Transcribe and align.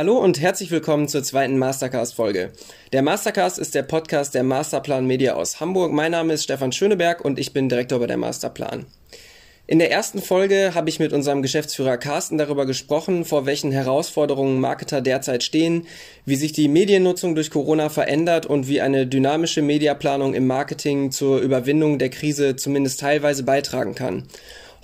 Hallo 0.00 0.16
und 0.16 0.40
herzlich 0.40 0.70
willkommen 0.70 1.08
zur 1.08 1.22
zweiten 1.22 1.58
Mastercast-Folge. 1.58 2.52
Der 2.94 3.02
Mastercast 3.02 3.58
ist 3.58 3.74
der 3.74 3.82
Podcast 3.82 4.34
der 4.34 4.44
Masterplan 4.44 5.06
Media 5.06 5.34
aus 5.34 5.60
Hamburg. 5.60 5.92
Mein 5.92 6.12
Name 6.12 6.32
ist 6.32 6.44
Stefan 6.44 6.72
Schöneberg 6.72 7.22
und 7.22 7.38
ich 7.38 7.52
bin 7.52 7.68
Direktor 7.68 7.98
bei 7.98 8.06
der 8.06 8.16
Masterplan. 8.16 8.86
In 9.66 9.78
der 9.78 9.90
ersten 9.90 10.22
Folge 10.22 10.74
habe 10.74 10.88
ich 10.88 11.00
mit 11.00 11.12
unserem 11.12 11.42
Geschäftsführer 11.42 11.98
Carsten 11.98 12.38
darüber 12.38 12.64
gesprochen, 12.64 13.26
vor 13.26 13.44
welchen 13.44 13.72
Herausforderungen 13.72 14.58
Marketer 14.58 15.02
derzeit 15.02 15.42
stehen, 15.42 15.86
wie 16.24 16.36
sich 16.36 16.52
die 16.52 16.68
Mediennutzung 16.68 17.34
durch 17.34 17.50
Corona 17.50 17.90
verändert 17.90 18.46
und 18.46 18.68
wie 18.68 18.80
eine 18.80 19.06
dynamische 19.06 19.60
Mediaplanung 19.60 20.32
im 20.32 20.46
Marketing 20.46 21.10
zur 21.10 21.40
Überwindung 21.40 21.98
der 21.98 22.08
Krise 22.08 22.56
zumindest 22.56 23.00
teilweise 23.00 23.42
beitragen 23.42 23.94
kann. 23.94 24.22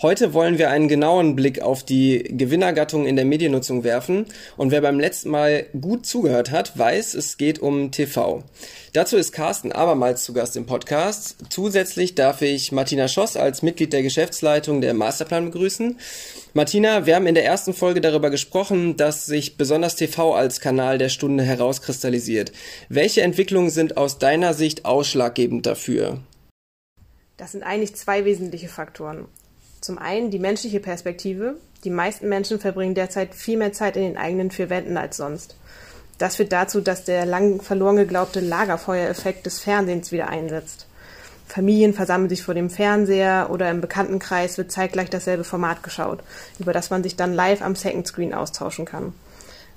Heute 0.02 0.34
wollen 0.34 0.58
wir 0.58 0.68
einen 0.68 0.88
genauen 0.88 1.36
Blick 1.36 1.62
auf 1.62 1.82
die 1.82 2.22
Gewinnergattung 2.24 3.06
in 3.06 3.16
der 3.16 3.24
Mediennutzung 3.24 3.82
werfen. 3.82 4.26
Und 4.58 4.70
wer 4.70 4.82
beim 4.82 5.00
letzten 5.00 5.30
Mal 5.30 5.64
gut 5.80 6.04
zugehört 6.04 6.50
hat, 6.50 6.76
weiß, 6.76 7.14
es 7.14 7.38
geht 7.38 7.60
um 7.60 7.92
TV. 7.92 8.44
Dazu 8.92 9.16
ist 9.16 9.32
Carsten 9.32 9.72
abermals 9.72 10.24
zu 10.24 10.34
Gast 10.34 10.54
im 10.54 10.66
Podcast. 10.66 11.36
Zusätzlich 11.48 12.14
darf 12.14 12.42
ich 12.42 12.72
Martina 12.72 13.08
Schoss 13.08 13.38
als 13.38 13.62
Mitglied 13.62 13.94
der 13.94 14.02
Geschäftsleitung 14.02 14.82
der 14.82 14.92
Masterplan 14.92 15.46
begrüßen. 15.46 15.98
Martina, 16.52 17.06
wir 17.06 17.14
haben 17.14 17.26
in 17.26 17.34
der 17.34 17.46
ersten 17.46 17.72
Folge 17.72 18.02
darüber 18.02 18.28
gesprochen, 18.28 18.98
dass 18.98 19.24
sich 19.24 19.56
besonders 19.56 19.96
TV 19.96 20.34
als 20.34 20.60
Kanal 20.60 20.98
der 20.98 21.08
Stunde 21.08 21.42
herauskristallisiert. 21.42 22.52
Welche 22.90 23.22
Entwicklungen 23.22 23.70
sind 23.70 23.96
aus 23.96 24.18
deiner 24.18 24.52
Sicht 24.52 24.84
ausschlaggebend 24.84 25.64
dafür? 25.64 26.20
Das 27.38 27.52
sind 27.52 27.62
eigentlich 27.62 27.94
zwei 27.96 28.26
wesentliche 28.26 28.68
Faktoren. 28.68 29.28
Zum 29.86 29.98
einen 29.98 30.32
die 30.32 30.40
menschliche 30.40 30.80
Perspektive. 30.80 31.58
Die 31.84 31.90
meisten 31.90 32.28
Menschen 32.28 32.58
verbringen 32.58 32.96
derzeit 32.96 33.36
viel 33.36 33.56
mehr 33.56 33.72
Zeit 33.72 33.96
in 33.96 34.02
den 34.02 34.16
eigenen 34.16 34.50
vier 34.50 34.68
Wänden 34.68 34.96
als 34.96 35.16
sonst. 35.16 35.54
Das 36.18 36.34
führt 36.34 36.50
dazu, 36.50 36.80
dass 36.80 37.04
der 37.04 37.24
lang 37.24 37.62
verloren 37.62 37.94
geglaubte 37.94 38.40
Lagerfeuereffekt 38.40 39.46
des 39.46 39.60
Fernsehens 39.60 40.10
wieder 40.10 40.28
einsetzt. 40.28 40.88
Familien 41.46 41.94
versammeln 41.94 42.28
sich 42.28 42.42
vor 42.42 42.54
dem 42.54 42.68
Fernseher 42.68 43.46
oder 43.48 43.70
im 43.70 43.80
Bekanntenkreis 43.80 44.58
wird 44.58 44.72
zeitgleich 44.72 45.08
dasselbe 45.08 45.44
Format 45.44 45.84
geschaut, 45.84 46.18
über 46.58 46.72
das 46.72 46.90
man 46.90 47.04
sich 47.04 47.14
dann 47.14 47.32
live 47.32 47.62
am 47.62 47.76
Second 47.76 48.08
Screen 48.08 48.34
austauschen 48.34 48.86
kann. 48.86 49.12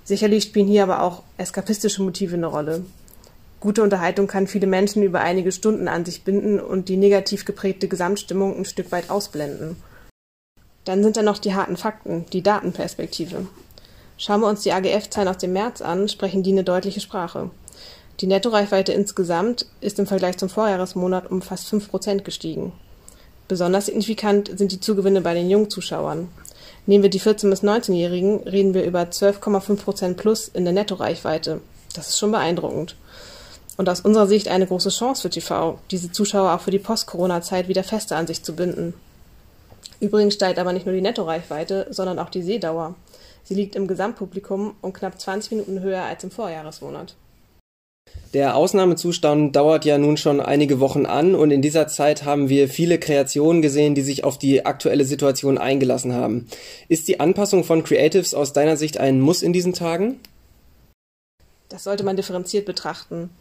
Sicherlich 0.05 0.45
spielen 0.45 0.65
hier 0.65 0.81
aber 0.81 1.03
auch 1.03 1.21
eskapistische 1.37 2.01
Motive 2.01 2.35
eine 2.35 2.47
Rolle. 2.47 2.83
Gute 3.59 3.83
Unterhaltung 3.83 4.25
kann 4.25 4.47
viele 4.47 4.65
Menschen 4.65 5.03
über 5.03 5.19
einige 5.19 5.51
Stunden 5.51 5.87
an 5.87 6.03
sich 6.03 6.23
binden 6.23 6.59
und 6.59 6.89
die 6.89 6.97
negativ 6.97 7.45
geprägte 7.45 7.87
Gesamtstimmung 7.87 8.57
ein 8.57 8.65
Stück 8.65 8.91
weit 8.91 9.11
ausblenden. 9.11 9.75
Dann 10.89 11.03
sind 11.03 11.17
da 11.17 11.21
noch 11.21 11.37
die 11.37 11.53
harten 11.53 11.77
Fakten, 11.77 12.25
die 12.33 12.41
Datenperspektive. 12.41 13.45
Schauen 14.17 14.41
wir 14.41 14.47
uns 14.47 14.63
die 14.63 14.71
AGF-Zahlen 14.71 15.27
aus 15.27 15.37
dem 15.37 15.53
März 15.53 15.83
an, 15.83 16.09
sprechen 16.09 16.41
die 16.41 16.51
eine 16.51 16.63
deutliche 16.63 16.99
Sprache. 16.99 17.51
Die 18.21 18.25
Nettoreichweite 18.25 18.91
insgesamt 18.91 19.67
ist 19.81 19.99
im 19.99 20.07
Vergleich 20.07 20.39
zum 20.39 20.49
Vorjahresmonat 20.49 21.29
um 21.29 21.43
fast 21.43 21.71
5% 21.71 22.21
gestiegen. 22.21 22.71
Besonders 23.47 23.85
signifikant 23.85 24.49
sind 24.57 24.71
die 24.71 24.79
Zugewinne 24.79 25.21
bei 25.21 25.35
den 25.35 25.47
Jungzuschauern. 25.47 26.27
Nehmen 26.87 27.03
wir 27.03 27.11
die 27.11 27.21
14- 27.21 27.51
bis 27.51 27.61
19-Jährigen, 27.61 28.47
reden 28.47 28.73
wir 28.73 28.83
über 28.83 29.01
12,5% 29.03 30.15
plus 30.15 30.47
in 30.47 30.63
der 30.63 30.73
Nettoreichweite. 30.73 31.61
Das 31.93 32.09
ist 32.09 32.17
schon 32.17 32.31
beeindruckend. 32.31 32.95
Und 33.77 33.87
aus 33.89 34.01
unserer 34.01 34.25
Sicht 34.25 34.47
eine 34.47 34.65
große 34.65 34.89
Chance 34.89 35.21
für 35.21 35.29
TV, 35.29 35.77
diese 35.91 36.11
Zuschauer 36.11 36.53
auch 36.53 36.61
für 36.61 36.71
die 36.71 36.79
Post-Corona-Zeit 36.79 37.67
wieder 37.67 37.83
fester 37.83 38.17
an 38.17 38.25
sich 38.25 38.41
zu 38.41 38.55
binden. 38.55 38.95
Übrigens 39.99 40.33
steigt 40.33 40.59
aber 40.59 40.73
nicht 40.73 40.85
nur 40.85 40.95
die 40.95 41.01
Nettoreichweite, 41.01 41.87
sondern 41.89 42.19
auch 42.19 42.29
die 42.29 42.41
Sehdauer. 42.41 42.95
Sie 43.43 43.55
liegt 43.55 43.75
im 43.75 43.87
Gesamtpublikum 43.87 44.75
um 44.81 44.93
knapp 44.93 45.19
20 45.19 45.51
Minuten 45.51 45.81
höher 45.81 46.03
als 46.03 46.23
im 46.23 46.31
Vorjahresmonat. 46.31 47.15
Der 48.33 48.55
Ausnahmezustand 48.55 49.55
dauert 49.55 49.85
ja 49.85 49.97
nun 49.97 50.15
schon 50.15 50.39
einige 50.39 50.79
Wochen 50.79 51.07
an 51.07 51.33
und 51.33 51.49
in 51.49 51.63
dieser 51.63 51.87
Zeit 51.87 52.25
haben 52.25 52.47
wir 52.47 52.69
viele 52.69 52.99
Kreationen 52.99 53.61
gesehen, 53.61 53.95
die 53.95 54.01
sich 54.01 54.23
auf 54.23 54.37
die 54.37 54.65
aktuelle 54.65 55.03
Situation 55.03 55.57
eingelassen 55.57 56.13
haben. 56.13 56.47
Ist 56.87 57.07
die 57.07 57.19
Anpassung 57.19 57.63
von 57.63 57.83
Creatives 57.83 58.35
aus 58.35 58.53
deiner 58.53 58.77
Sicht 58.77 58.99
ein 58.99 59.19
Muss 59.19 59.41
in 59.41 59.51
diesen 59.51 59.73
Tagen? 59.73 60.19
Das 61.69 61.83
sollte 61.83 62.03
man 62.03 62.17
differenziert 62.17 62.65
betrachten. 62.65 63.31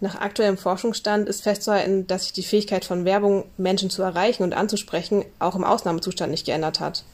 Nach 0.00 0.20
aktuellem 0.20 0.58
Forschungsstand 0.58 1.28
ist 1.28 1.42
festzuhalten, 1.42 2.06
dass 2.06 2.24
sich 2.24 2.32
die 2.32 2.42
Fähigkeit 2.42 2.84
von 2.84 3.04
Werbung, 3.04 3.44
Menschen 3.56 3.88
zu 3.88 4.02
erreichen 4.02 4.42
und 4.42 4.54
anzusprechen, 4.54 5.24
auch 5.38 5.54
im 5.54 5.64
Ausnahmezustand 5.64 6.30
nicht 6.30 6.44
geändert 6.44 6.80
hat. 6.80 7.04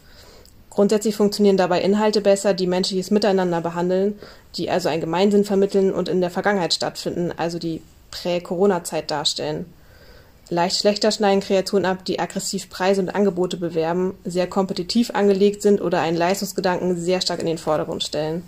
Grundsätzlich 0.68 1.14
funktionieren 1.14 1.58
dabei 1.58 1.82
Inhalte 1.82 2.20
besser, 2.22 2.54
die 2.54 2.66
menschliches 2.66 3.10
Miteinander 3.10 3.60
behandeln, 3.60 4.18
die 4.56 4.70
also 4.70 4.88
einen 4.88 5.02
Gemeinsinn 5.02 5.44
vermitteln 5.44 5.92
und 5.92 6.08
in 6.08 6.20
der 6.20 6.30
Vergangenheit 6.30 6.72
stattfinden, 6.74 7.30
also 7.36 7.58
die 7.58 7.82
Prä-Corona-Zeit 8.10 9.10
darstellen. 9.10 9.66
Leicht 10.48 10.78
schlechter 10.78 11.12
schneiden 11.12 11.40
Kreaturen 11.40 11.84
ab, 11.84 12.04
die 12.04 12.18
aggressiv 12.18 12.68
Preise 12.68 13.00
und 13.00 13.14
Angebote 13.14 13.58
bewerben, 13.58 14.14
sehr 14.24 14.46
kompetitiv 14.46 15.10
angelegt 15.10 15.62
sind 15.62 15.80
oder 15.80 16.00
einen 16.00 16.16
Leistungsgedanken 16.16 16.98
sehr 16.98 17.20
stark 17.20 17.40
in 17.40 17.46
den 17.46 17.58
Vordergrund 17.58 18.02
stellen. 18.02 18.42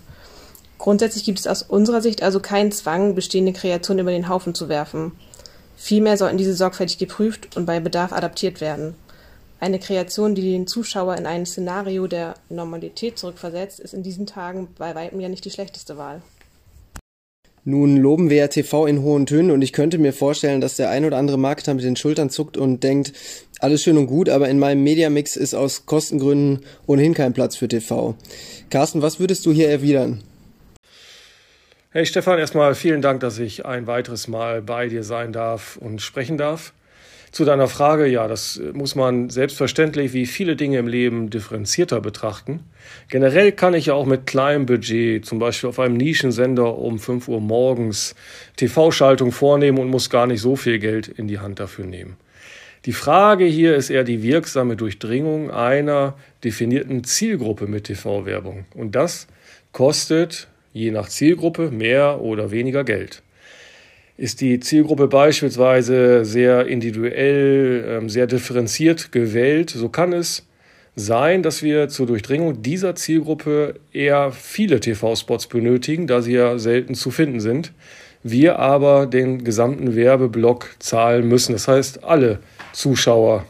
Grundsätzlich 0.77 1.23
gibt 1.23 1.39
es 1.39 1.47
aus 1.47 1.61
unserer 1.61 2.01
Sicht 2.01 2.21
also 2.21 2.39
keinen 2.39 2.71
Zwang, 2.71 3.15
bestehende 3.15 3.53
Kreationen 3.53 4.01
über 4.01 4.11
den 4.11 4.29
Haufen 4.29 4.53
zu 4.53 4.69
werfen. 4.69 5.13
Vielmehr 5.75 6.17
sollten 6.17 6.37
diese 6.37 6.53
sorgfältig 6.53 6.97
geprüft 6.97 7.55
und 7.55 7.65
bei 7.65 7.79
Bedarf 7.79 8.13
adaptiert 8.13 8.61
werden. 8.61 8.95
Eine 9.59 9.79
Kreation, 9.79 10.35
die 10.35 10.41
den 10.41 10.67
Zuschauer 10.67 11.15
in 11.15 11.25
ein 11.25 11.45
Szenario 11.45 12.07
der 12.07 12.35
Normalität 12.49 13.17
zurückversetzt, 13.17 13.79
ist 13.79 13.93
in 13.93 14.03
diesen 14.03 14.25
Tagen 14.25 14.67
bei 14.77 14.93
weitem 14.95 15.19
ja 15.19 15.29
nicht 15.29 15.45
die 15.45 15.51
schlechteste 15.51 15.97
Wahl. 15.97 16.21
Nun 17.67 17.97
loben 17.97 18.29
wir 18.29 18.37
ja 18.37 18.47
TV 18.47 18.85
in 18.85 19.01
hohen 19.01 19.25
Tönen 19.25 19.49
und 19.49 19.63
ich 19.63 19.73
könnte 19.73 19.97
mir 19.97 20.13
vorstellen, 20.13 20.61
dass 20.61 20.75
der 20.75 20.91
ein 20.91 21.03
oder 21.03 21.17
andere 21.17 21.39
Marketer 21.39 21.73
mit 21.73 21.83
den 21.83 21.95
Schultern 21.95 22.29
zuckt 22.29 22.57
und 22.57 22.83
denkt, 22.83 23.13
alles 23.59 23.81
schön 23.81 23.97
und 23.97 24.05
gut, 24.05 24.29
aber 24.29 24.49
in 24.49 24.59
meinem 24.59 24.83
Mediamix 24.83 25.35
ist 25.35 25.55
aus 25.55 25.87
Kostengründen 25.87 26.59
ohnehin 26.85 27.15
kein 27.15 27.33
Platz 27.33 27.55
für 27.55 27.67
TV. 27.67 28.13
Carsten, 28.69 29.01
was 29.01 29.19
würdest 29.19 29.47
du 29.47 29.51
hier 29.51 29.69
erwidern? 29.69 30.21
Hey 31.95 32.05
Stefan, 32.05 32.39
erstmal 32.39 32.75
vielen 32.75 33.01
Dank, 33.01 33.21
dass 33.21 33.39
ich 33.39 33.65
ein 33.65 33.87
weiteres 33.87 34.27
Mal 34.27 34.61
bei 34.61 34.89
dir 34.89 35.01
sein 35.01 35.31
darf 35.31 35.77
und 35.77 36.01
sprechen 36.01 36.37
darf. 36.37 36.73
Zu 37.31 37.45
deiner 37.45 37.69
Frage, 37.69 38.05
ja, 38.05 38.27
das 38.27 38.61
muss 38.73 38.95
man 38.95 39.29
selbstverständlich 39.29 40.11
wie 40.11 40.25
viele 40.25 40.57
Dinge 40.57 40.77
im 40.77 40.87
Leben 40.87 41.29
differenzierter 41.29 42.01
betrachten. 42.01 42.65
Generell 43.07 43.53
kann 43.53 43.73
ich 43.73 43.85
ja 43.85 43.93
auch 43.93 44.05
mit 44.05 44.25
kleinem 44.25 44.65
Budget, 44.65 45.25
zum 45.25 45.39
Beispiel 45.39 45.69
auf 45.69 45.79
einem 45.79 45.95
Nischensender 45.95 46.77
um 46.77 46.99
5 46.99 47.29
Uhr 47.29 47.39
morgens, 47.39 48.13
TV-Schaltung 48.57 49.31
vornehmen 49.31 49.77
und 49.77 49.87
muss 49.87 50.09
gar 50.09 50.27
nicht 50.27 50.41
so 50.41 50.57
viel 50.57 50.79
Geld 50.79 51.07
in 51.07 51.29
die 51.29 51.39
Hand 51.39 51.61
dafür 51.61 51.85
nehmen. 51.85 52.17
Die 52.83 52.91
Frage 52.91 53.45
hier 53.45 53.73
ist 53.73 53.89
eher 53.89 54.03
die 54.03 54.21
wirksame 54.21 54.75
Durchdringung 54.75 55.49
einer 55.49 56.17
definierten 56.43 57.05
Zielgruppe 57.05 57.67
mit 57.67 57.85
TV-Werbung. 57.85 58.65
Und 58.73 58.95
das 58.95 59.27
kostet 59.71 60.49
je 60.75 60.91
nach 60.91 61.07
Zielgruppe 61.07 61.71
mehr 61.71 62.19
oder 62.21 62.51
weniger 62.51 62.83
Geld. 62.83 63.23
Ist 64.17 64.41
die 64.41 64.59
Zielgruppe 64.59 65.07
beispielsweise 65.07 66.25
sehr 66.25 66.67
individuell, 66.67 67.85
ähm, 67.87 68.09
sehr 68.09 68.27
differenziert 68.27 69.13
gewählt, 69.13 69.69
so 69.69 69.87
kann 69.87 70.11
es 70.11 70.45
sein, 70.97 71.43
dass 71.43 71.63
wir 71.63 71.87
zur 71.87 72.07
Durchdringung 72.07 72.61
dieser 72.61 72.93
Zielgruppe 72.95 73.75
eher 73.93 74.31
viele 74.31 74.81
TV-Spots 74.81 75.47
benötigen, 75.47 76.07
da 76.07 76.21
sie 76.21 76.33
ja 76.33 76.57
selten 76.57 76.93
zu 76.93 77.09
finden 77.09 77.39
sind. 77.39 77.71
Wir 78.21 78.59
aber 78.59 79.05
den 79.05 79.45
gesamten 79.45 79.95
Werbeblock 79.95 80.75
zahlen 80.79 81.27
müssen, 81.27 81.53
das 81.53 81.69
heißt 81.69 82.03
alle 82.03 82.39
Zuschauer. 82.73 83.45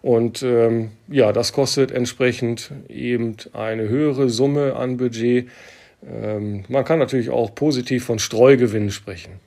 Und 0.00 0.42
ähm, 0.42 0.92
ja, 1.08 1.32
das 1.32 1.52
kostet 1.52 1.90
entsprechend 1.90 2.70
eben 2.88 3.36
eine 3.52 3.88
höhere 3.88 4.30
Summe 4.30 4.76
an 4.76 4.96
Budget, 4.96 5.48
man 6.68 6.84
kann 6.84 6.98
natürlich 6.98 7.30
auch 7.30 7.54
positiv 7.54 8.04
von 8.04 8.18
Streugewinnen 8.18 8.90
sprechen. 8.90 9.40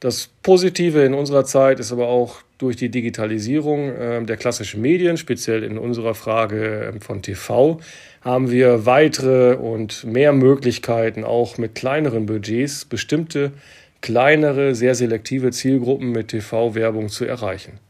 Das 0.00 0.28
Positive 0.42 1.02
in 1.02 1.12
unserer 1.12 1.44
Zeit 1.44 1.80
ist 1.80 1.90
aber 1.90 2.06
auch 2.06 2.36
durch 2.58 2.76
die 2.76 2.88
Digitalisierung 2.88 3.92
ähm, 3.98 4.26
der 4.26 4.36
klassischen 4.36 4.80
Medien, 4.80 5.16
speziell 5.16 5.64
in 5.64 5.76
unserer 5.76 6.14
Frage 6.14 6.90
ähm, 6.92 7.00
von 7.00 7.20
TV, 7.20 7.80
haben 8.20 8.50
wir 8.50 8.86
weitere 8.86 9.56
und 9.56 10.04
mehr 10.04 10.32
Möglichkeiten, 10.32 11.24
auch 11.24 11.58
mit 11.58 11.74
kleineren 11.74 12.26
Budgets 12.26 12.84
bestimmte 12.84 13.52
kleinere, 14.00 14.76
sehr 14.76 14.94
selektive 14.94 15.50
Zielgruppen 15.50 16.12
mit 16.12 16.28
TV-Werbung 16.28 17.08
zu 17.08 17.24
erreichen. 17.24 17.80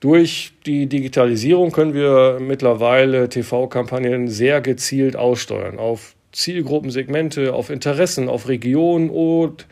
Durch 0.00 0.52
die 0.66 0.86
Digitalisierung 0.86 1.70
können 1.70 1.94
wir 1.94 2.38
mittlerweile 2.40 3.28
TV-Kampagnen 3.28 4.28
sehr 4.28 4.60
gezielt 4.60 5.14
aussteuern 5.16 5.78
auf 5.78 6.14
Zielgruppensegmente, 6.34 7.54
auf 7.54 7.70
Interessen, 7.70 8.28
auf 8.28 8.48
Regionen 8.48 9.08
und, 9.08 9.66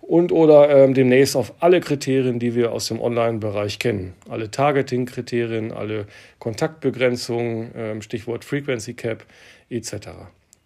und 0.00 0.32
oder 0.32 0.70
ähm, 0.70 0.94
demnächst 0.94 1.36
auf 1.36 1.54
alle 1.60 1.80
Kriterien, 1.80 2.38
die 2.38 2.54
wir 2.54 2.72
aus 2.72 2.88
dem 2.88 3.00
Online-Bereich 3.00 3.78
kennen. 3.78 4.14
Alle 4.28 4.50
Targeting-Kriterien, 4.50 5.72
alle 5.72 6.06
Kontaktbegrenzungen, 6.38 7.70
ähm, 7.76 8.02
Stichwort 8.02 8.44
Frequency 8.44 8.94
Cap 8.94 9.24
etc. 9.70 10.08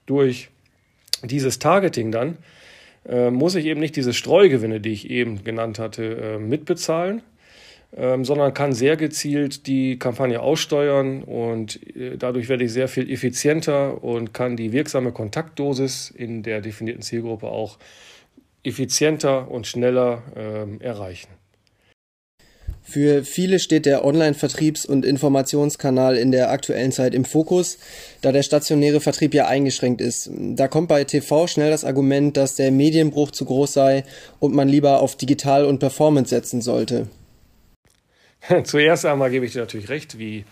Durch 0.07 0.51
dieses 1.25 1.59
Targeting 1.59 2.13
dann, 2.13 2.37
äh, 3.09 3.31
muss 3.31 3.55
ich 3.55 3.65
eben 3.65 3.81
nicht 3.81 3.97
diese 3.97 4.13
Streugewinne, 4.13 4.81
die 4.81 4.93
ich 4.93 5.09
eben 5.09 5.45
genannt 5.45 5.79
hatte, 5.79 6.05
äh, 6.05 6.39
mitbezahlen, 6.39 7.23
ähm, 7.97 8.25
sondern 8.25 8.53
kann 8.53 8.73
sehr 8.73 8.97
gezielt 8.97 9.67
die 9.67 9.99
Kampagne 9.99 10.41
aussteuern 10.41 11.23
und 11.23 11.81
äh, 11.97 12.17
dadurch 12.19 12.49
werde 12.49 12.65
ich 12.65 12.73
sehr 12.73 12.89
viel 12.89 13.11
effizienter 13.11 14.05
und 14.05 14.35
kann 14.35 14.57
die 14.57 14.73
wirksame 14.73 15.13
Kontaktdosis 15.13 16.11
in 16.11 16.43
der 16.43 16.61
definierten 16.61 17.03
Zielgruppe 17.03 17.49
auch 17.49 17.79
effizienter 18.63 19.51
und 19.51 19.67
schneller 19.67 20.23
ähm, 20.37 20.81
erreichen. 20.81 21.29
Für 22.83 23.23
viele 23.23 23.59
steht 23.59 23.85
der 23.85 24.05
Online-Vertriebs- 24.05 24.87
und 24.87 25.05
Informationskanal 25.05 26.17
in 26.17 26.33
der 26.33 26.51
aktuellen 26.51 26.91
Zeit 26.91 27.15
im 27.15 27.27
Fokus, 27.27 27.79
da 28.23 28.33
der 28.33 28.43
stationäre 28.43 29.01
Vertrieb 29.01 29.35
ja 29.35 29.47
eingeschränkt 29.47 30.01
ist. 30.01 30.31
Da 30.33 30.69
kommt 30.69 30.89
bei 30.89 31.05
TV 31.05 31.47
schnell 31.47 31.71
das 31.71 31.85
Argument, 31.85 32.37
dass 32.39 32.57
der 32.57 32.71
Medienbruch 32.71 33.31
zu 33.31 33.45
groß 33.45 33.75
sei 33.75 34.05
und 34.41 34.55
man 34.55 34.69
lieber 34.69 35.01
auf 35.01 35.17
Digital 35.17 35.67
und 35.67 35.81
Performance 35.81 36.31
setzen 36.31 36.63
sollte. 36.63 37.09
Zuerst 38.65 39.05
einmal 39.07 39.31
gebe 39.31 39.47
ich 39.47 39.53
dir 39.53 39.61
natürlich 39.61 39.89
recht, 39.89 40.19
wie 40.19 40.45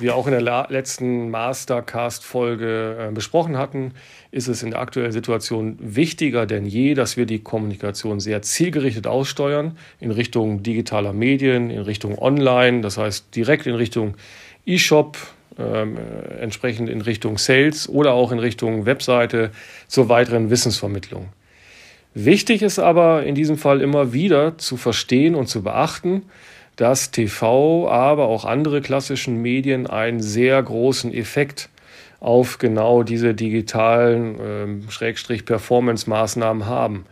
wir 0.00 0.16
auch 0.16 0.26
in 0.26 0.32
der 0.32 0.66
letzten 0.70 1.30
Mastercast-Folge 1.30 3.08
äh, 3.08 3.12
besprochen 3.12 3.58
hatten, 3.58 3.92
ist 4.30 4.48
es 4.48 4.62
in 4.62 4.70
der 4.70 4.80
aktuellen 4.80 5.12
Situation 5.12 5.76
wichtiger 5.78 6.46
denn 6.46 6.64
je, 6.64 6.94
dass 6.94 7.16
wir 7.16 7.26
die 7.26 7.40
Kommunikation 7.40 8.18
sehr 8.20 8.42
zielgerichtet 8.42 9.06
aussteuern 9.06 9.76
in 9.98 10.10
Richtung 10.10 10.62
digitaler 10.62 11.12
Medien, 11.12 11.70
in 11.70 11.82
Richtung 11.82 12.18
Online, 12.18 12.80
das 12.80 12.96
heißt 12.96 13.34
direkt 13.36 13.66
in 13.66 13.74
Richtung 13.74 14.14
E-Shop, 14.64 15.18
ähm, 15.58 15.96
äh, 15.96 16.40
entsprechend 16.40 16.88
in 16.88 17.00
Richtung 17.02 17.36
Sales 17.36 17.88
oder 17.88 18.12
auch 18.12 18.32
in 18.32 18.38
Richtung 18.38 18.86
Webseite 18.86 19.50
zur 19.86 20.08
weiteren 20.08 20.48
Wissensvermittlung. 20.50 21.28
Wichtig 22.14 22.62
ist 22.62 22.78
aber 22.78 23.24
in 23.24 23.34
diesem 23.34 23.56
Fall 23.56 23.80
immer 23.80 24.12
wieder 24.12 24.58
zu 24.58 24.76
verstehen 24.76 25.34
und 25.34 25.46
zu 25.46 25.62
beachten, 25.62 26.22
dass 26.80 27.10
TV, 27.10 27.90
aber 27.90 28.28
auch 28.28 28.46
andere 28.46 28.80
klassischen 28.80 29.42
Medien 29.42 29.86
einen 29.86 30.22
sehr 30.22 30.62
großen 30.62 31.12
Effekt 31.12 31.68
auf 32.20 32.56
genau 32.56 33.02
diese 33.02 33.34
digitalen 33.34 34.38
ähm, 34.42 34.90
Schrägstrich 34.90 35.44
Performance-Maßnahmen 35.44 36.64
haben. 36.64 37.04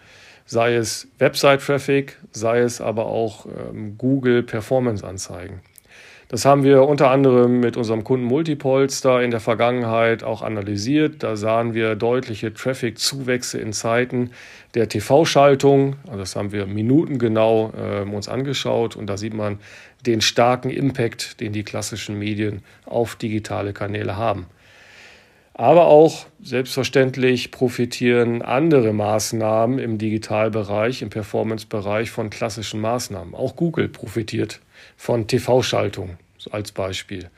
Sei 0.47 0.75
es 0.75 1.09
Website-Traffic, 1.19 2.17
sei 2.32 2.61
es 2.61 2.81
aber 2.81 3.06
auch 3.06 3.44
ähm, 3.44 3.99
Google 3.99 4.43
Performance-Anzeigen. 4.43 5.61
Das 6.31 6.45
haben 6.45 6.63
wir 6.63 6.83
unter 6.83 7.11
anderem 7.11 7.59
mit 7.59 7.79
unserem 7.79 8.05
Kunden 8.05 8.27
Multipolster 8.27 9.23
in 9.23 9.31
der 9.31 9.41
Vergangenheit 9.41 10.23
auch 10.23 10.43
analysiert. 10.43 11.23
Da 11.23 11.37
sahen 11.37 11.73
wir 11.73 11.95
deutliche 11.95 12.53
Traffic-Zuwächse 12.53 13.59
in 13.59 13.73
Zeiten 13.73 14.33
der 14.75 14.91
TV-Schaltung. 14.91 15.97
Also 16.07 16.19
das 16.19 16.37
haben 16.37 16.53
wir 16.53 16.67
minutengenau 16.67 17.73
äh, 17.73 18.03
uns 18.03 18.29
angeschaut 18.29 18.95
und 18.95 19.07
da 19.07 19.17
sieht 19.17 19.33
man 19.33 19.59
den 20.05 20.21
starken 20.21 20.69
Impact, 20.69 21.41
den 21.41 21.55
die 21.55 21.63
klassischen 21.63 22.19
Medien 22.19 22.63
auf 22.85 23.17
digitale 23.17 23.73
Kanäle 23.73 24.19
haben. 24.19 24.49
Aber 25.55 25.87
auch 25.87 26.27
selbstverständlich 26.43 27.51
profitieren 27.51 28.43
andere 28.43 28.93
Maßnahmen 28.93 29.79
im 29.79 29.97
Digitalbereich, 29.97 31.01
im 31.01 31.09
Performance-Bereich 31.09 32.11
von 32.11 32.29
klassischen 32.29 32.83
Maßnahmen. 32.83 33.35
Auch 33.35 33.57
Google 33.57 33.89
profitiert 33.89 34.61
von 34.97 35.27
TV-Schaltung 35.27 36.19
als 36.51 36.73
Beispiel. 36.73 37.31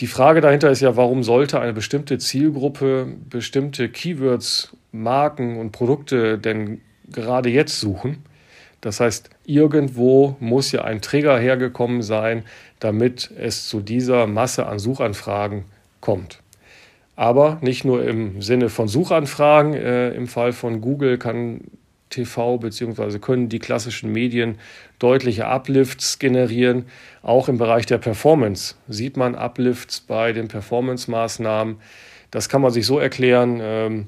Die 0.00 0.06
Frage 0.06 0.40
dahinter 0.40 0.70
ist 0.70 0.80
ja, 0.80 0.96
warum 0.96 1.22
sollte 1.22 1.60
eine 1.60 1.72
bestimmte 1.72 2.18
Zielgruppe 2.18 3.06
bestimmte 3.28 3.88
Keywords, 3.88 4.76
Marken 4.90 5.58
und 5.58 5.72
Produkte 5.72 6.38
denn 6.38 6.80
gerade 7.10 7.50
jetzt 7.50 7.78
suchen? 7.78 8.24
Das 8.80 8.98
heißt, 8.98 9.30
irgendwo 9.46 10.36
muss 10.40 10.72
ja 10.72 10.82
ein 10.82 11.00
Trigger 11.02 11.38
hergekommen 11.38 12.02
sein, 12.02 12.42
damit 12.80 13.30
es 13.38 13.68
zu 13.68 13.80
dieser 13.80 14.26
Masse 14.26 14.66
an 14.66 14.80
Suchanfragen 14.80 15.66
kommt. 16.00 16.42
Aber 17.14 17.58
nicht 17.60 17.84
nur 17.84 18.04
im 18.04 18.42
Sinne 18.42 18.70
von 18.70 18.88
Suchanfragen. 18.88 19.74
Äh, 19.74 20.10
Im 20.14 20.26
Fall 20.26 20.52
von 20.52 20.80
Google 20.80 21.18
kann 21.18 21.60
TV 22.12 22.58
bzw. 22.58 23.18
können 23.18 23.48
die 23.48 23.58
klassischen 23.58 24.12
Medien 24.12 24.58
deutliche 24.98 25.46
Uplifts 25.46 26.18
generieren. 26.18 26.86
Auch 27.22 27.48
im 27.48 27.58
Bereich 27.58 27.86
der 27.86 27.98
Performance 27.98 28.76
sieht 28.86 29.16
man 29.16 29.34
Uplifts 29.34 30.00
bei 30.00 30.32
den 30.32 30.48
Performance-Maßnahmen. 30.48 31.76
Das 32.30 32.48
kann 32.48 32.62
man 32.62 32.70
sich 32.70 32.86
so 32.86 32.98
erklären. 32.98 33.58
Ähm, 33.60 34.06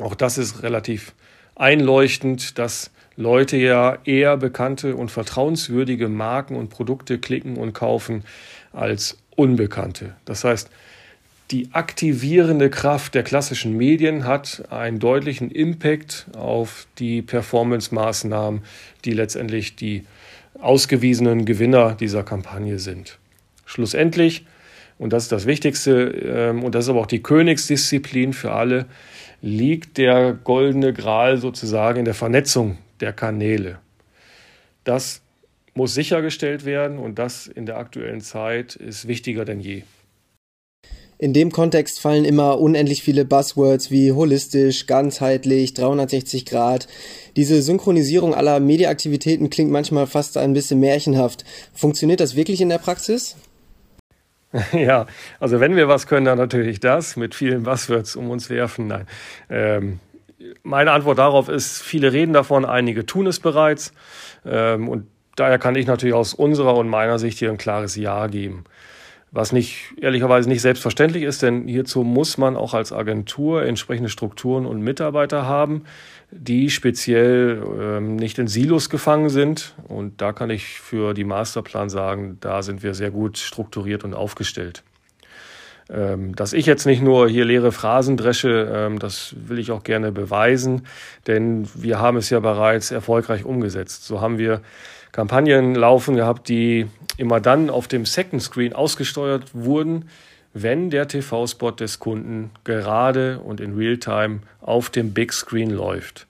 auch 0.00 0.14
das 0.14 0.36
ist 0.36 0.62
relativ 0.62 1.14
einleuchtend, 1.54 2.58
dass 2.58 2.90
Leute 3.16 3.56
ja 3.56 3.98
eher 4.04 4.36
bekannte 4.36 4.94
und 4.94 5.10
vertrauenswürdige 5.10 6.08
Marken 6.08 6.54
und 6.54 6.68
Produkte 6.68 7.18
klicken 7.18 7.56
und 7.56 7.72
kaufen 7.72 8.24
als 8.72 9.18
unbekannte. 9.34 10.14
Das 10.26 10.44
heißt, 10.44 10.70
die 11.50 11.68
aktivierende 11.72 12.70
Kraft 12.70 13.14
der 13.14 13.22
klassischen 13.22 13.76
Medien 13.76 14.24
hat 14.24 14.64
einen 14.70 14.98
deutlichen 14.98 15.50
Impact 15.50 16.26
auf 16.36 16.88
die 16.98 17.22
Performance-Maßnahmen, 17.22 18.62
die 19.04 19.12
letztendlich 19.12 19.76
die 19.76 20.04
ausgewiesenen 20.60 21.44
Gewinner 21.44 21.94
dieser 21.94 22.24
Kampagne 22.24 22.78
sind. 22.78 23.18
Schlussendlich, 23.64 24.44
und 24.98 25.12
das 25.12 25.24
ist 25.24 25.32
das 25.32 25.46
Wichtigste, 25.46 26.08
ähm, 26.08 26.64
und 26.64 26.74
das 26.74 26.86
ist 26.86 26.88
aber 26.88 27.00
auch 27.00 27.06
die 27.06 27.22
Königsdisziplin 27.22 28.32
für 28.32 28.52
alle, 28.52 28.86
liegt 29.40 29.98
der 29.98 30.32
goldene 30.32 30.92
Gral 30.92 31.36
sozusagen 31.36 32.00
in 32.00 32.04
der 32.04 32.14
Vernetzung 32.14 32.78
der 33.00 33.12
Kanäle. 33.12 33.78
Das 34.82 35.22
muss 35.74 35.94
sichergestellt 35.94 36.64
werden 36.64 36.98
und 36.98 37.18
das 37.18 37.46
in 37.46 37.66
der 37.66 37.76
aktuellen 37.76 38.22
Zeit 38.22 38.74
ist 38.74 39.06
wichtiger 39.06 39.44
denn 39.44 39.60
je. 39.60 39.82
In 41.18 41.32
dem 41.32 41.50
Kontext 41.50 42.00
fallen 42.00 42.26
immer 42.26 42.60
unendlich 42.60 43.02
viele 43.02 43.24
Buzzwords 43.24 43.90
wie 43.90 44.12
holistisch, 44.12 44.86
ganzheitlich, 44.86 45.72
360 45.72 46.44
Grad. 46.44 46.88
Diese 47.36 47.62
Synchronisierung 47.62 48.34
aller 48.34 48.60
Mediaaktivitäten 48.60 49.48
klingt 49.48 49.70
manchmal 49.70 50.06
fast 50.06 50.36
ein 50.36 50.52
bisschen 50.52 50.78
märchenhaft. 50.78 51.44
Funktioniert 51.72 52.20
das 52.20 52.36
wirklich 52.36 52.60
in 52.60 52.68
der 52.68 52.78
Praxis? 52.78 53.36
Ja, 54.72 55.06
also 55.40 55.60
wenn 55.60 55.76
wir 55.76 55.88
was 55.88 56.06
können, 56.06 56.24
dann 56.24 56.38
natürlich 56.38 56.80
das, 56.80 57.16
mit 57.16 57.34
vielen 57.34 57.64
Buzzwords 57.64 58.16
um 58.16 58.30
uns 58.30 58.48
werfen. 58.48 58.86
Nein. 58.86 59.06
Ähm, 59.50 60.00
meine 60.62 60.92
Antwort 60.92 61.18
darauf 61.18 61.48
ist, 61.48 61.82
viele 61.82 62.12
reden 62.12 62.32
davon, 62.32 62.64
einige 62.64 63.04
tun 63.04 63.26
es 63.26 63.40
bereits. 63.40 63.92
Ähm, 64.46 64.88
und 64.88 65.08
daher 65.34 65.58
kann 65.58 65.74
ich 65.74 65.86
natürlich 65.86 66.14
aus 66.14 66.32
unserer 66.32 66.76
und 66.76 66.88
meiner 66.88 67.18
Sicht 67.18 67.38
hier 67.38 67.50
ein 67.50 67.58
klares 67.58 67.96
Ja 67.96 68.28
geben 68.28 68.64
was 69.32 69.52
nicht 69.52 69.94
ehrlicherweise 70.00 70.48
nicht 70.48 70.62
selbstverständlich 70.62 71.24
ist, 71.24 71.42
denn 71.42 71.66
hierzu 71.66 72.04
muss 72.04 72.38
man 72.38 72.56
auch 72.56 72.74
als 72.74 72.92
Agentur 72.92 73.64
entsprechende 73.64 74.08
Strukturen 74.08 74.66
und 74.66 74.80
Mitarbeiter 74.80 75.46
haben, 75.46 75.84
die 76.30 76.70
speziell 76.70 77.62
ähm, 77.78 78.16
nicht 78.16 78.38
in 78.38 78.48
Silos 78.48 78.88
gefangen 78.88 79.28
sind. 79.28 79.74
Und 79.88 80.20
da 80.20 80.32
kann 80.32 80.50
ich 80.50 80.80
für 80.80 81.14
die 81.14 81.24
Masterplan 81.24 81.90
sagen, 81.90 82.38
da 82.40 82.62
sind 82.62 82.82
wir 82.82 82.94
sehr 82.94 83.10
gut 83.10 83.38
strukturiert 83.38 84.04
und 84.04 84.14
aufgestellt. 84.14 84.82
Ähm, 85.88 86.34
dass 86.34 86.52
ich 86.52 86.66
jetzt 86.66 86.84
nicht 86.84 87.00
nur 87.00 87.28
hier 87.28 87.44
leere 87.44 87.70
Phrasen 87.70 88.16
dresche, 88.16 88.72
ähm, 88.74 88.98
das 88.98 89.36
will 89.38 89.60
ich 89.60 89.70
auch 89.70 89.84
gerne 89.84 90.10
beweisen, 90.10 90.82
denn 91.28 91.68
wir 91.74 92.00
haben 92.00 92.16
es 92.16 92.28
ja 92.30 92.40
bereits 92.40 92.90
erfolgreich 92.90 93.44
umgesetzt. 93.44 94.04
So 94.04 94.20
haben 94.20 94.36
wir 94.38 94.62
Kampagnen 95.12 95.76
laufen 95.76 96.16
gehabt, 96.16 96.48
die 96.48 96.88
immer 97.16 97.40
dann 97.40 97.70
auf 97.70 97.88
dem 97.88 98.06
Second 98.06 98.42
Screen 98.42 98.72
ausgesteuert 98.72 99.54
wurden, 99.54 100.08
wenn 100.52 100.90
der 100.90 101.08
TV-Spot 101.08 101.72
des 101.72 101.98
Kunden 101.98 102.50
gerade 102.64 103.40
und 103.40 103.60
in 103.60 103.76
Realtime 103.76 104.40
auf 104.60 104.90
dem 104.90 105.12
Big 105.12 105.32
Screen 105.32 105.70
läuft. 105.70 106.26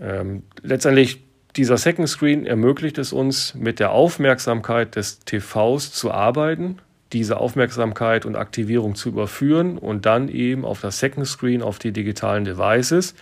Ähm, 0.00 0.42
letztendlich 0.62 1.22
dieser 1.56 1.78
Second 1.78 2.08
Screen 2.08 2.46
ermöglicht 2.46 2.98
es 2.98 3.12
uns, 3.12 3.54
mit 3.54 3.80
der 3.80 3.92
Aufmerksamkeit 3.92 4.96
des 4.96 5.20
TVs 5.20 5.92
zu 5.92 6.10
arbeiten, 6.10 6.78
diese 7.12 7.38
Aufmerksamkeit 7.38 8.26
und 8.26 8.36
Aktivierung 8.36 8.94
zu 8.94 9.08
überführen 9.08 9.78
und 9.78 10.04
dann 10.04 10.28
eben 10.28 10.64
auf 10.64 10.80
das 10.80 10.98
Second 10.98 11.26
Screen, 11.26 11.62
auf 11.62 11.78
die 11.78 11.92
digitalen 11.92 12.44
Devices 12.44 13.14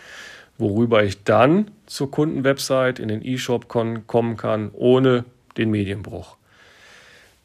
worüber 0.59 1.05
ich 1.05 1.23
dann 1.25 1.71
zur 1.87 2.11
Kundenwebsite 2.11 3.01
in 3.01 3.09
den 3.09 3.25
E-Shop 3.25 3.69
kommen 3.69 4.37
kann, 4.37 4.71
ohne 4.73 5.25
den 5.57 5.71
Medienbruch. 5.71 6.37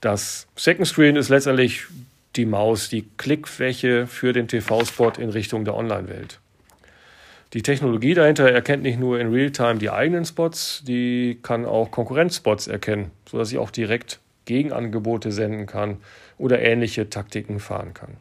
Das 0.01 0.48
Second 0.55 0.88
Screen 0.88 1.15
ist 1.15 1.29
letztendlich 1.29 1.86
die 2.36 2.46
Maus, 2.46 2.89
die 2.89 3.08
Klickfläche 3.17 4.08
für 4.08 4.34
den 4.34 4.48
TV-Spot 4.48 5.12
in 5.20 5.29
Richtung 5.29 5.63
der 5.63 5.75
Online-Welt. 5.75 6.39
Die 7.53 7.62
Technologie 7.62 8.13
dahinter 8.13 8.50
erkennt 8.50 8.84
nicht 8.84 9.00
nur 9.00 9.20
in 9.20 9.31
Realtime 9.31 9.75
die 9.75 9.89
eigenen 9.89 10.25
Spots, 10.25 10.84
die 10.86 11.38
kann 11.43 11.65
auch 11.65 11.91
Konkurrenzspots 11.91 12.67
erkennen, 12.67 13.12
sodass 13.29 13.51
ich 13.51 13.58
auch 13.58 13.72
direkt 13.72 14.20
Gegenangebote 14.46 15.31
senden 15.31 15.67
kann 15.67 15.98
oder 16.38 16.62
ähnliche 16.62 17.10
Taktiken 17.10 17.60
fahren 17.60 17.93
kann. 17.93 18.17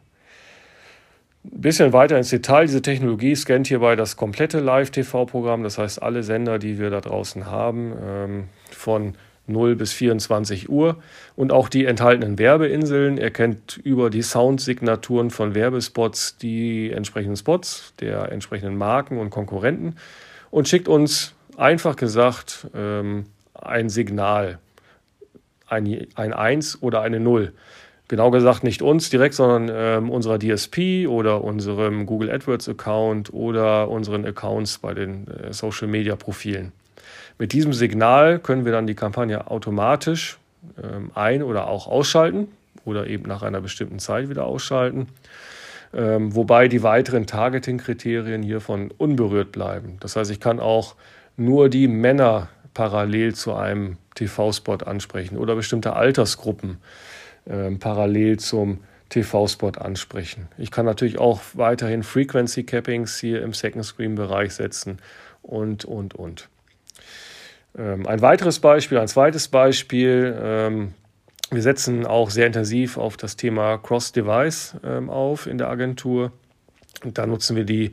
Ein 1.45 1.61
bisschen 1.61 1.93
weiter 1.93 2.17
ins 2.17 2.29
Detail. 2.29 2.67
Diese 2.67 2.83
Technologie 2.83 3.35
scannt 3.35 3.67
hierbei 3.67 3.95
das 3.95 4.17
komplette 4.17 4.59
Live-TV-Programm, 4.59 5.63
das 5.63 5.79
heißt 5.79 6.03
alle 6.03 6.21
Sender, 6.21 6.59
die 6.59 6.77
wir 6.77 6.91
da 6.91 7.01
draußen 7.01 7.47
haben, 7.47 7.93
ähm, 8.03 8.43
von 8.69 9.15
0 9.51 9.75
bis 9.75 9.93
24 9.93 10.69
Uhr 10.69 10.97
und 11.35 11.51
auch 11.51 11.69
die 11.69 11.85
enthaltenen 11.85 12.39
Werbeinseln 12.39 13.17
erkennt 13.17 13.79
über 13.83 14.09
die 14.09 14.21
Soundsignaturen 14.21 15.29
von 15.29 15.55
Werbespots 15.55 16.37
die 16.37 16.91
entsprechenden 16.91 17.37
Spots 17.37 17.93
der 17.99 18.31
entsprechenden 18.31 18.77
Marken 18.77 19.17
und 19.17 19.29
Konkurrenten 19.29 19.95
und 20.49 20.67
schickt 20.67 20.87
uns 20.87 21.33
einfach 21.57 21.95
gesagt 21.95 22.67
ähm, 22.75 23.25
ein 23.53 23.89
Signal, 23.89 24.59
ein, 25.67 26.07
ein 26.15 26.33
1 26.33 26.81
oder 26.81 27.01
eine 27.01 27.19
0. 27.19 27.53
Genau 28.07 28.29
gesagt 28.29 28.65
nicht 28.65 28.81
uns 28.81 29.09
direkt, 29.09 29.35
sondern 29.35 29.69
ähm, 29.73 30.09
unserer 30.09 30.37
DSP 30.37 31.07
oder 31.07 31.43
unserem 31.45 32.05
Google 32.05 32.29
AdWords 32.29 32.67
Account 32.67 33.33
oder 33.33 33.89
unseren 33.89 34.25
Accounts 34.25 34.79
bei 34.79 34.93
den 34.93 35.27
äh, 35.27 35.53
Social 35.53 35.87
Media 35.87 36.17
Profilen. 36.17 36.73
Mit 37.41 37.53
diesem 37.53 37.73
Signal 37.73 38.37
können 38.37 38.65
wir 38.65 38.71
dann 38.71 38.85
die 38.85 38.93
Kampagne 38.93 39.49
automatisch 39.49 40.37
ähm, 40.77 41.09
ein- 41.15 41.41
oder 41.41 41.67
auch 41.69 41.87
ausschalten 41.87 42.49
oder 42.85 43.07
eben 43.07 43.27
nach 43.27 43.41
einer 43.41 43.61
bestimmten 43.61 43.97
Zeit 43.97 44.29
wieder 44.29 44.45
ausschalten. 44.45 45.07
Ähm, 45.91 46.35
wobei 46.35 46.67
die 46.67 46.83
weiteren 46.83 47.25
Targeting-Kriterien 47.25 48.43
hiervon 48.43 48.91
unberührt 48.95 49.51
bleiben. 49.51 49.97
Das 50.01 50.15
heißt, 50.15 50.29
ich 50.29 50.39
kann 50.39 50.59
auch 50.59 50.93
nur 51.35 51.69
die 51.69 51.87
Männer 51.87 52.49
parallel 52.75 53.33
zu 53.33 53.55
einem 53.55 53.97
TV-Spot 54.13 54.85
ansprechen 54.85 55.35
oder 55.35 55.55
bestimmte 55.55 55.93
Altersgruppen 55.93 56.77
ähm, 57.49 57.79
parallel 57.79 58.37
zum 58.37 58.81
TV-Spot 59.09 59.71
ansprechen. 59.79 60.47
Ich 60.59 60.69
kann 60.69 60.85
natürlich 60.85 61.17
auch 61.17 61.41
weiterhin 61.55 62.03
Frequency 62.03 62.65
Cappings 62.65 63.19
hier 63.19 63.41
im 63.41 63.53
Second 63.53 63.83
Screen-Bereich 63.83 64.53
setzen 64.53 64.99
und, 65.41 65.85
und, 65.85 66.13
und. 66.13 66.50
Ähm, 67.77 68.05
ein 68.07 68.21
weiteres 68.21 68.59
Beispiel, 68.59 68.97
ein 68.97 69.07
zweites 69.07 69.47
Beispiel. 69.47 70.37
Ähm, 70.41 70.93
wir 71.51 71.61
setzen 71.61 72.05
auch 72.05 72.29
sehr 72.29 72.47
intensiv 72.47 72.97
auf 72.97 73.17
das 73.17 73.35
Thema 73.35 73.77
Cross-Device 73.77 74.75
ähm, 74.83 75.09
auf 75.09 75.47
in 75.47 75.57
der 75.57 75.69
Agentur. 75.69 76.31
Und 77.03 77.17
da 77.17 77.25
nutzen 77.25 77.55
wir 77.55 77.65
die 77.65 77.91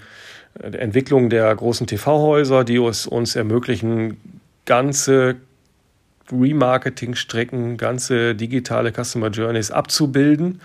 äh, 0.60 0.76
Entwicklung 0.76 1.30
der 1.30 1.54
großen 1.54 1.86
TV-Häuser, 1.86 2.64
die 2.64 2.76
es 2.76 3.06
uns 3.06 3.36
ermöglichen, 3.36 4.40
ganze 4.64 5.36
Remarketing-Strecken, 6.30 7.78
ganze 7.78 8.34
digitale 8.34 8.92
Customer 8.92 9.28
Journeys 9.28 9.70
abzubilden, 9.70 10.60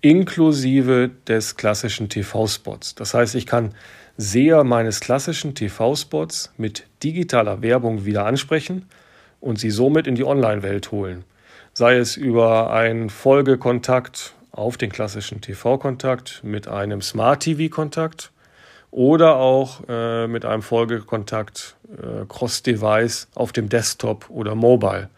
inklusive 0.00 1.10
des 1.28 1.56
klassischen 1.56 2.08
TV-Spots. 2.08 2.96
Das 2.96 3.14
heißt, 3.14 3.34
ich 3.34 3.46
kann 3.46 3.74
Seher 4.16 4.64
meines 4.64 5.00
klassischen 5.00 5.54
TV-Spots 5.54 6.52
mit 6.58 6.84
digitaler 7.02 7.62
Werbung 7.62 8.04
wieder 8.04 8.26
ansprechen 8.26 8.86
und 9.40 9.58
sie 9.58 9.70
somit 9.70 10.06
in 10.06 10.14
die 10.14 10.24
Online-Welt 10.24 10.92
holen. 10.92 11.24
Sei 11.72 11.96
es 11.96 12.16
über 12.16 12.72
einen 12.72 13.10
Folgekontakt 13.10 14.34
auf 14.52 14.76
den 14.76 14.90
klassischen 14.90 15.40
TV-Kontakt 15.40 16.40
mit 16.42 16.68
einem 16.68 17.00
Smart-TV-Kontakt 17.00 18.32
oder 18.90 19.36
auch 19.36 19.82
äh, 19.88 20.26
mit 20.26 20.44
einem 20.44 20.62
Folgekontakt 20.62 21.76
äh, 21.96 22.26
Cross-Device 22.28 23.28
auf 23.34 23.52
dem 23.52 23.68
Desktop 23.68 24.28
oder 24.28 24.54
Mobile. 24.54 25.08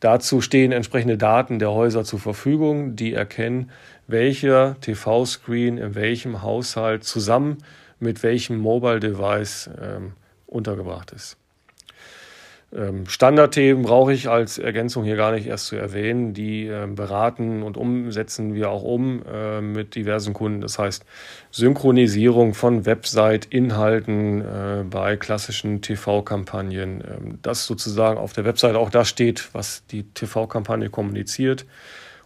Dazu 0.00 0.40
stehen 0.40 0.72
entsprechende 0.72 1.18
Daten 1.18 1.58
der 1.58 1.72
Häuser 1.72 2.04
zur 2.04 2.20
Verfügung, 2.20 2.96
die 2.96 3.12
erkennen, 3.12 3.70
welcher 4.06 4.80
TV-Screen 4.80 5.78
in 5.78 5.94
welchem 5.94 6.42
Haushalt 6.42 7.04
zusammen 7.04 7.58
mit 8.00 8.22
welchem 8.22 8.58
Mobile 8.58 8.98
Device 8.98 9.70
ähm, 9.80 10.12
untergebracht 10.50 11.12
ist. 11.12 11.36
Ähm, 12.72 13.06
Standardthemen 13.06 13.82
brauche 13.82 14.12
ich 14.12 14.28
als 14.28 14.58
Ergänzung 14.58 15.02
hier 15.02 15.16
gar 15.16 15.32
nicht 15.32 15.46
erst 15.46 15.66
zu 15.66 15.76
erwähnen. 15.76 16.34
Die 16.34 16.68
äh, 16.68 16.86
beraten 16.86 17.62
und 17.62 17.76
umsetzen 17.76 18.54
wir 18.54 18.70
auch 18.70 18.84
um 18.84 19.22
äh, 19.26 19.60
mit 19.60 19.96
diversen 19.96 20.34
Kunden. 20.34 20.60
Das 20.60 20.78
heißt 20.78 21.04
Synchronisierung 21.50 22.54
von 22.54 22.86
Website-Inhalten 22.86 24.40
äh, 24.40 24.84
bei 24.88 25.16
klassischen 25.16 25.82
TV-Kampagnen. 25.82 27.00
Ähm, 27.00 27.38
dass 27.42 27.66
sozusagen 27.66 28.18
auf 28.18 28.34
der 28.34 28.44
Website 28.44 28.76
auch 28.76 28.90
das 28.90 29.08
steht, 29.08 29.48
was 29.52 29.84
die 29.86 30.04
TV-Kampagne 30.04 30.90
kommuniziert. 30.90 31.66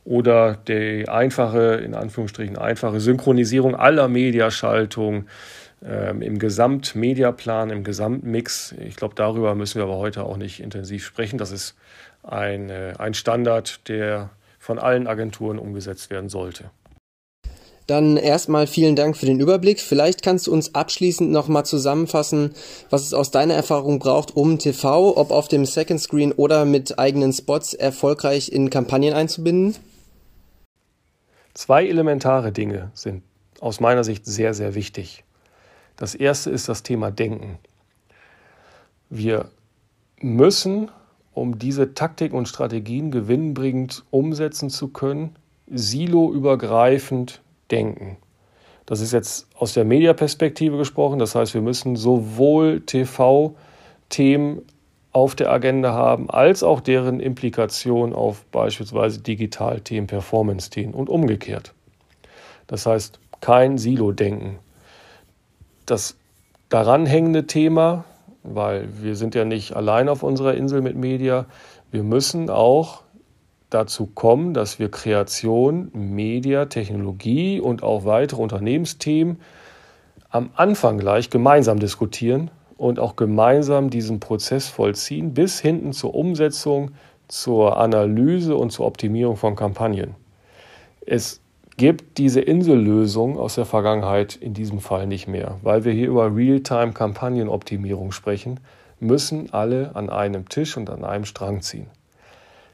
Oder 0.04 0.58
die 0.68 1.08
einfache, 1.08 1.76
in 1.76 1.94
Anführungsstrichen 1.94 2.58
einfache 2.58 3.00
Synchronisierung 3.00 3.74
aller 3.74 4.08
Mediaschaltungen 4.08 5.28
ähm, 5.84 6.22
im 6.22 6.38
Gesamtmediaplan, 6.38 7.70
im 7.70 7.84
Gesamtmix. 7.84 8.74
Ich 8.80 8.96
glaube, 8.96 9.14
darüber 9.14 9.54
müssen 9.54 9.76
wir 9.76 9.84
aber 9.84 9.98
heute 9.98 10.24
auch 10.24 10.36
nicht 10.36 10.60
intensiv 10.60 11.04
sprechen. 11.04 11.38
Das 11.38 11.50
ist 11.50 11.74
ein, 12.22 12.70
äh, 12.70 12.94
ein 12.98 13.14
Standard, 13.14 13.88
der 13.88 14.30
von 14.58 14.78
allen 14.78 15.06
Agenturen 15.06 15.58
umgesetzt 15.58 16.10
werden 16.10 16.30
sollte. 16.30 16.70
Dann 17.86 18.16
erstmal 18.16 18.66
vielen 18.66 18.96
Dank 18.96 19.14
für 19.14 19.26
den 19.26 19.40
Überblick. 19.40 19.78
Vielleicht 19.78 20.22
kannst 20.22 20.46
du 20.46 20.52
uns 20.52 20.74
abschließend 20.74 21.30
nochmal 21.30 21.66
zusammenfassen, 21.66 22.54
was 22.88 23.02
es 23.02 23.12
aus 23.12 23.30
deiner 23.30 23.52
Erfahrung 23.52 23.98
braucht, 23.98 24.34
um 24.34 24.58
TV, 24.58 25.14
ob 25.18 25.30
auf 25.30 25.48
dem 25.48 25.66
Second 25.66 26.00
Screen 26.00 26.32
oder 26.32 26.64
mit 26.64 26.98
eigenen 26.98 27.32
Spots, 27.34 27.74
erfolgreich 27.74 28.50
in 28.50 28.70
Kampagnen 28.70 29.12
einzubinden? 29.12 29.76
Zwei 31.52 31.86
elementare 31.86 32.52
Dinge 32.52 32.90
sind 32.94 33.22
aus 33.60 33.80
meiner 33.80 34.02
Sicht 34.02 34.24
sehr, 34.24 34.54
sehr 34.54 34.74
wichtig. 34.74 35.23
Das 35.96 36.14
erste 36.14 36.50
ist 36.50 36.68
das 36.68 36.82
Thema 36.82 37.10
Denken. 37.10 37.58
Wir 39.10 39.48
müssen, 40.20 40.90
um 41.32 41.58
diese 41.58 41.94
Taktik 41.94 42.32
und 42.32 42.48
Strategien 42.48 43.10
gewinnbringend 43.10 44.04
umsetzen 44.10 44.70
zu 44.70 44.88
können, 44.88 45.36
siloübergreifend 45.68 47.42
denken. 47.70 48.16
Das 48.86 49.00
ist 49.00 49.12
jetzt 49.12 49.46
aus 49.56 49.72
der 49.72 49.84
Mediaperspektive 49.84 50.76
gesprochen. 50.76 51.18
Das 51.18 51.34
heißt, 51.34 51.54
wir 51.54 51.62
müssen 51.62 51.96
sowohl 51.96 52.80
TV-Themen 52.80 54.62
auf 55.12 55.36
der 55.36 55.50
Agenda 55.50 55.92
haben, 55.92 56.28
als 56.28 56.62
auch 56.64 56.80
deren 56.80 57.20
Implikation 57.20 58.12
auf 58.12 58.44
beispielsweise 58.46 59.20
Digital-Themen, 59.20 60.08
Performance-Themen 60.08 60.92
und 60.92 61.08
umgekehrt. 61.08 61.72
Das 62.66 62.84
heißt, 62.84 63.20
kein 63.40 63.78
Silo-Denken 63.78 64.58
das 65.86 66.16
daran 66.68 67.06
hängende 67.06 67.46
Thema, 67.46 68.04
weil 68.42 68.88
wir 69.00 69.16
sind 69.16 69.34
ja 69.34 69.44
nicht 69.44 69.74
allein 69.74 70.08
auf 70.08 70.22
unserer 70.22 70.54
Insel 70.54 70.82
mit 70.82 70.96
Media, 70.96 71.46
wir 71.90 72.02
müssen 72.02 72.50
auch 72.50 73.02
dazu 73.70 74.06
kommen, 74.06 74.54
dass 74.54 74.78
wir 74.78 74.90
Kreation, 74.90 75.90
Media, 75.92 76.66
Technologie 76.66 77.60
und 77.60 77.82
auch 77.82 78.04
weitere 78.04 78.40
Unternehmensthemen 78.40 79.40
am 80.30 80.50
Anfang 80.56 80.98
gleich 80.98 81.30
gemeinsam 81.30 81.78
diskutieren 81.78 82.50
und 82.76 82.98
auch 82.98 83.16
gemeinsam 83.16 83.90
diesen 83.90 84.20
Prozess 84.20 84.68
vollziehen, 84.68 85.34
bis 85.34 85.60
hinten 85.60 85.92
zur 85.92 86.14
Umsetzung, 86.14 86.90
zur 87.28 87.76
Analyse 87.78 88.56
und 88.56 88.70
zur 88.70 88.86
Optimierung 88.86 89.36
von 89.36 89.56
Kampagnen. 89.56 90.14
Es 91.06 91.40
gibt 91.76 92.18
diese 92.18 92.40
Insellösung 92.40 93.38
aus 93.38 93.56
der 93.56 93.64
Vergangenheit 93.64 94.36
in 94.36 94.54
diesem 94.54 94.80
Fall 94.80 95.06
nicht 95.06 95.26
mehr. 95.26 95.58
Weil 95.62 95.84
wir 95.84 95.92
hier 95.92 96.08
über 96.08 96.34
Realtime-Kampagnenoptimierung 96.34 98.12
sprechen, 98.12 98.60
müssen 99.00 99.52
alle 99.52 99.94
an 99.94 100.08
einem 100.10 100.48
Tisch 100.48 100.76
und 100.76 100.88
an 100.88 101.04
einem 101.04 101.24
Strang 101.24 101.62
ziehen. 101.62 101.86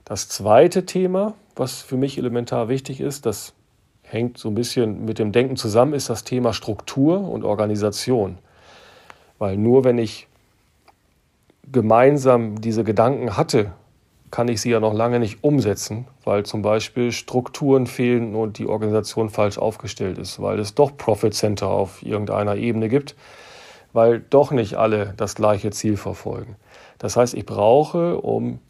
Das 0.04 0.28
zweite 0.28 0.86
Thema, 0.86 1.34
was 1.56 1.82
für 1.82 1.96
mich 1.96 2.18
elementar 2.18 2.68
wichtig 2.68 3.00
ist, 3.00 3.26
das 3.26 3.54
hängt 4.02 4.38
so 4.38 4.48
ein 4.48 4.54
bisschen 4.54 5.04
mit 5.04 5.18
dem 5.18 5.32
Denken 5.32 5.56
zusammen, 5.56 5.94
ist 5.94 6.10
das 6.10 6.24
Thema 6.24 6.52
Struktur 6.52 7.20
und 7.28 7.44
Organisation. 7.44 8.38
Weil 9.38 9.56
nur 9.56 9.84
wenn 9.84 9.98
ich 9.98 10.26
gemeinsam 11.70 12.60
diese 12.60 12.84
Gedanken 12.84 13.36
hatte 13.36 13.72
kann 14.30 14.48
ich 14.48 14.60
sie 14.60 14.70
ja 14.70 14.80
noch 14.80 14.94
lange 14.94 15.18
nicht 15.18 15.42
umsetzen, 15.42 16.06
weil 16.24 16.44
zum 16.44 16.62
Beispiel 16.62 17.12
Strukturen 17.12 17.86
fehlen 17.86 18.34
und 18.34 18.58
die 18.58 18.66
Organisation 18.66 19.28
falsch 19.28 19.58
aufgestellt 19.58 20.18
ist, 20.18 20.40
weil 20.40 20.58
es 20.58 20.74
doch 20.74 20.96
Profit 20.96 21.34
Center 21.34 21.68
auf 21.68 22.02
irgendeiner 22.02 22.56
Ebene 22.56 22.88
gibt, 22.88 23.16
weil 23.92 24.20
doch 24.20 24.52
nicht 24.52 24.74
alle 24.74 25.14
das 25.16 25.34
gleiche 25.34 25.70
Ziel 25.70 25.96
verfolgen. 25.96 26.56
Das 26.98 27.16
heißt, 27.16 27.34
ich 27.34 27.44
brauche, 27.44 28.20
um 28.20 28.60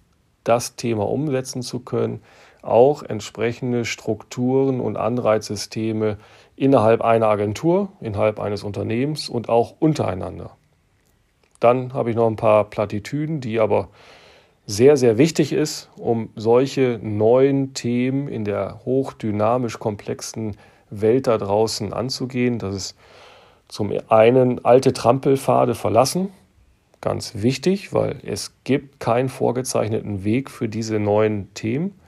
das 0.44 0.76
Thema 0.76 1.08
umsetzen 1.08 1.62
zu 1.62 1.80
können, 1.80 2.22
auch 2.62 3.02
entsprechende 3.02 3.84
Strukturen 3.84 4.80
und 4.80 4.96
Anreizsysteme 4.96 6.18
innerhalb 6.56 7.02
einer 7.02 7.28
Agentur, 7.28 7.88
innerhalb 8.00 8.38
eines 8.38 8.62
Unternehmens 8.62 9.28
und 9.28 9.48
auch 9.48 9.74
untereinander. 9.78 10.56
Dann 11.58 11.92
habe 11.92 12.10
ich 12.10 12.16
noch 12.16 12.26
ein 12.26 12.36
paar 12.36 12.64
Plattitüden, 12.64 13.40
die 13.40 13.60
aber 13.60 13.88
sehr, 14.70 14.96
sehr 14.96 15.18
wichtig 15.18 15.52
ist, 15.52 15.88
um 15.96 16.28
solche 16.36 17.00
neuen 17.02 17.74
Themen 17.74 18.28
in 18.28 18.44
der 18.44 18.82
hochdynamisch 18.84 19.80
komplexen 19.80 20.56
Welt 20.90 21.26
da 21.26 21.38
draußen 21.38 21.92
anzugehen. 21.92 22.60
Das 22.60 22.76
ist 22.76 22.96
zum 23.66 23.92
einen 24.08 24.64
alte 24.64 24.92
Trampelpfade 24.92 25.74
verlassen, 25.74 26.28
ganz 27.00 27.32
wichtig, 27.34 27.92
weil 27.92 28.18
es 28.24 28.54
gibt 28.62 29.00
keinen 29.00 29.28
vorgezeichneten 29.28 30.22
Weg 30.22 30.48
für 30.48 30.68
diese 30.68 31.00
neuen 31.00 31.52
Themen, 31.54 31.98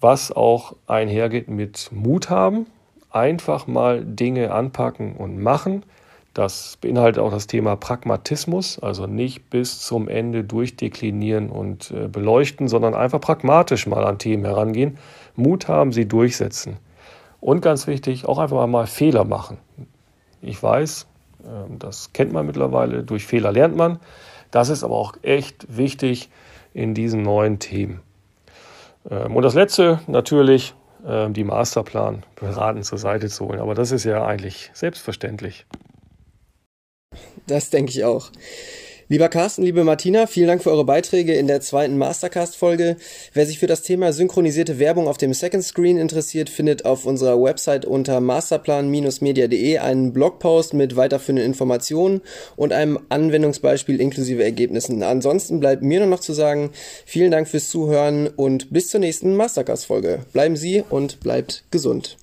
was 0.00 0.32
auch 0.32 0.74
einhergeht 0.88 1.48
mit 1.48 1.90
Mut 1.92 2.28
haben, 2.28 2.66
einfach 3.10 3.68
mal 3.68 4.04
Dinge 4.04 4.50
anpacken 4.50 5.14
und 5.14 5.40
machen. 5.40 5.84
Das 6.38 6.78
beinhaltet 6.80 7.20
auch 7.20 7.32
das 7.32 7.48
Thema 7.48 7.74
Pragmatismus, 7.74 8.78
also 8.78 9.08
nicht 9.08 9.50
bis 9.50 9.80
zum 9.80 10.08
Ende 10.08 10.44
durchdeklinieren 10.44 11.50
und 11.50 11.90
äh, 11.90 12.06
beleuchten, 12.06 12.68
sondern 12.68 12.94
einfach 12.94 13.20
pragmatisch 13.20 13.88
mal 13.88 14.04
an 14.04 14.20
Themen 14.20 14.44
herangehen. 14.44 14.98
Mut 15.34 15.66
haben, 15.66 15.90
sie 15.90 16.06
durchsetzen. 16.06 16.76
Und 17.40 17.60
ganz 17.60 17.88
wichtig, 17.88 18.24
auch 18.24 18.38
einfach 18.38 18.64
mal 18.68 18.86
Fehler 18.86 19.24
machen. 19.24 19.58
Ich 20.40 20.62
weiß, 20.62 21.08
ähm, 21.44 21.80
das 21.80 22.12
kennt 22.12 22.32
man 22.32 22.46
mittlerweile, 22.46 23.02
durch 23.02 23.26
Fehler 23.26 23.50
lernt 23.50 23.74
man. 23.74 23.98
Das 24.52 24.68
ist 24.68 24.84
aber 24.84 24.94
auch 24.94 25.14
echt 25.22 25.76
wichtig 25.76 26.30
in 26.72 26.94
diesen 26.94 27.22
neuen 27.22 27.58
Themen. 27.58 28.00
Ähm, 29.10 29.34
und 29.34 29.42
das 29.42 29.54
Letzte 29.54 29.98
natürlich, 30.06 30.72
ähm, 31.04 31.32
die 31.32 31.42
Masterplan 31.42 32.22
beraten 32.36 32.84
zur 32.84 32.98
Seite 32.98 33.28
zu 33.28 33.48
holen. 33.48 33.58
Aber 33.58 33.74
das 33.74 33.90
ist 33.90 34.04
ja 34.04 34.24
eigentlich 34.24 34.70
selbstverständlich. 34.72 35.66
Das 37.48 37.70
denke 37.70 37.90
ich 37.90 38.04
auch. 38.04 38.30
Lieber 39.10 39.30
Carsten, 39.30 39.62
liebe 39.62 39.84
Martina, 39.84 40.26
vielen 40.26 40.48
Dank 40.48 40.62
für 40.62 40.70
eure 40.70 40.84
Beiträge 40.84 41.32
in 41.32 41.46
der 41.46 41.62
zweiten 41.62 41.96
Mastercast-Folge. 41.96 42.98
Wer 43.32 43.46
sich 43.46 43.58
für 43.58 43.66
das 43.66 43.80
Thema 43.80 44.12
synchronisierte 44.12 44.78
Werbung 44.78 45.08
auf 45.08 45.16
dem 45.16 45.32
Second 45.32 45.64
Screen 45.64 45.96
interessiert, 45.96 46.50
findet 46.50 46.84
auf 46.84 47.06
unserer 47.06 47.42
Website 47.42 47.86
unter 47.86 48.20
masterplan-media.de 48.20 49.78
einen 49.78 50.12
Blogpost 50.12 50.74
mit 50.74 50.96
weiterführenden 50.96 51.46
Informationen 51.46 52.20
und 52.54 52.74
einem 52.74 52.98
Anwendungsbeispiel 53.08 53.98
inklusive 53.98 54.44
Ergebnissen. 54.44 55.02
Ansonsten 55.02 55.58
bleibt 55.58 55.82
mir 55.82 56.00
nur 56.00 56.08
noch 56.10 56.20
zu 56.20 56.34
sagen, 56.34 56.68
vielen 57.06 57.30
Dank 57.30 57.48
fürs 57.48 57.70
Zuhören 57.70 58.28
und 58.28 58.70
bis 58.70 58.88
zur 58.88 59.00
nächsten 59.00 59.34
Mastercast-Folge. 59.36 60.26
Bleiben 60.34 60.56
Sie 60.56 60.84
und 60.90 61.20
bleibt 61.20 61.64
gesund. 61.70 62.18